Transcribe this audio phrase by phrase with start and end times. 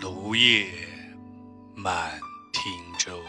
[0.00, 0.70] 芦叶
[1.74, 2.20] 满
[2.52, 2.62] 汀
[2.98, 3.20] 洲。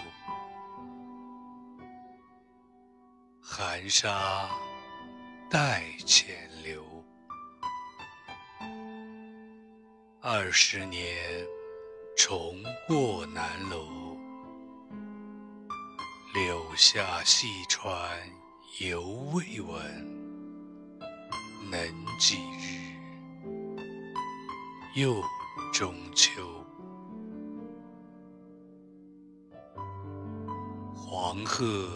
[3.41, 4.47] 寒沙
[5.49, 6.83] 带浅流，
[10.21, 11.17] 二十年
[12.15, 14.15] 重过南楼。
[16.35, 17.91] 柳下细船
[18.79, 19.01] 犹
[19.33, 19.81] 未闻，
[21.71, 21.81] 能
[22.19, 22.93] 几日？
[24.95, 25.23] 又
[25.73, 26.48] 中秋。
[31.39, 31.87] 黄鹤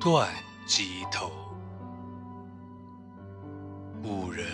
[0.00, 0.28] 断。
[0.66, 1.32] 机头，
[4.02, 4.46] 故人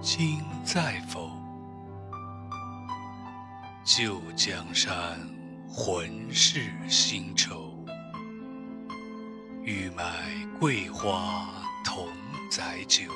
[0.00, 1.30] 今在否？
[3.84, 5.18] 旧江山
[5.68, 7.74] 浑是新愁。
[9.64, 10.04] 欲买
[10.60, 11.48] 桂花
[11.84, 12.08] 同
[12.48, 13.10] 载酒，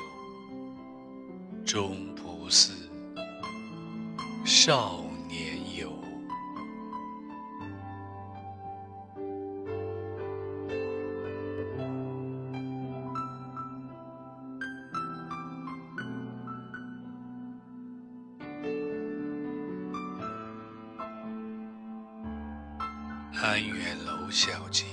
[1.65, 2.73] 终不似
[4.43, 5.02] 少
[23.41, 24.85] 安远楼小记，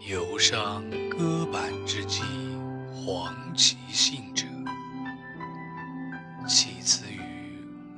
[0.00, 2.22] 游上歌板之际，
[2.92, 4.46] 黄旗信者，
[6.48, 7.20] 起此于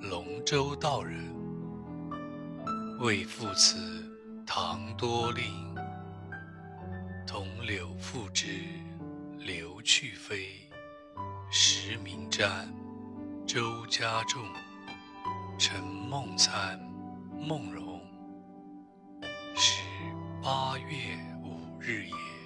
[0.02, 1.24] 龙州道人，
[2.98, 3.78] 为赋此
[4.46, 5.44] 唐多令。
[7.26, 8.48] 同柳赋之，
[9.38, 10.68] 刘去非、
[11.50, 12.66] 石明瞻、
[13.46, 14.42] 周家仲、
[15.58, 16.78] 陈梦参、
[17.38, 17.98] 梦荣。
[20.42, 22.39] 八月五日也。